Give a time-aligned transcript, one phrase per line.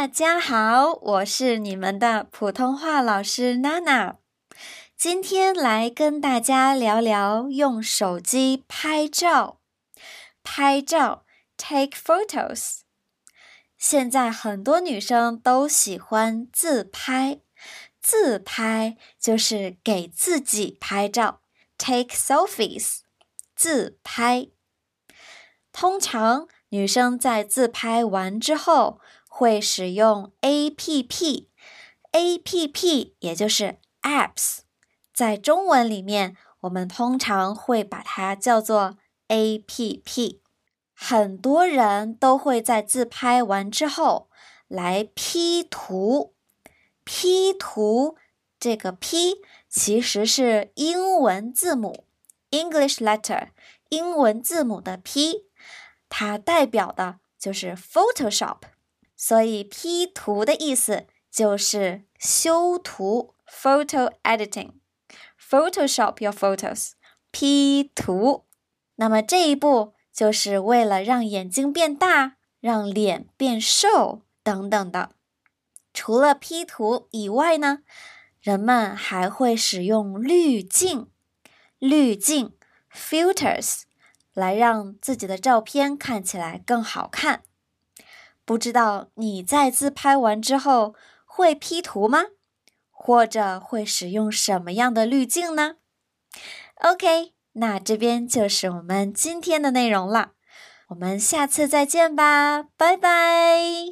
[0.00, 4.18] 大家好，我是你们的普通话老师娜娜。
[4.96, 9.58] 今天来跟大家聊聊用手机拍照。
[10.44, 11.24] 拍照
[11.56, 12.82] ，take photos。
[13.76, 17.40] 现在很多女生都喜欢自拍，
[18.00, 21.40] 自拍就是给自己拍照
[21.76, 22.98] ，take selfies。
[23.56, 24.46] 自拍。
[25.72, 29.00] 通常女生在自拍完之后
[29.38, 34.62] 会使用 A P P，A P P 也就是 apps。
[35.14, 40.42] 在中文里面，我们通常会把它叫做 A P P。
[40.92, 44.28] 很多人都会在自拍完之后
[44.66, 46.34] 来 P 图。
[47.04, 48.16] P 图
[48.58, 49.36] 这个 P
[49.68, 52.06] 其实是英文字母
[52.50, 53.50] English letter，
[53.90, 55.44] 英文字母的 P，
[56.08, 58.56] 它代表的就是 Photoshop。
[59.20, 64.74] 所以 P 图的意思就是修图，Photo editing。
[65.38, 68.46] Photoshop your photos，P 图。
[68.94, 75.10] 那么这一步就是为了让眼睛变大，让脸变瘦等等的。
[75.92, 77.80] 除了 P 图以外呢，
[78.40, 81.10] 人们还会使用滤镜，
[81.80, 82.54] 滤镜
[82.94, 83.82] filters
[84.32, 87.42] 来让自己的照片看起来更好看。
[88.48, 90.94] 不知道你在自拍完之后
[91.26, 92.22] 会 P 图吗？
[92.90, 95.74] 或者会使用什么样的滤镜呢
[96.76, 100.30] ？OK，那这边就是我们今天的内容了，
[100.88, 103.88] 我们下次再见吧，拜拜。